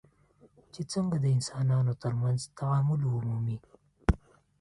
چې 0.73 0.81
څنګه 0.91 1.15
د 1.19 1.25
انسانانو 1.35 1.93
ترمنځ 2.03 2.39
تعامل 2.57 3.01
ومومي. 3.07 3.57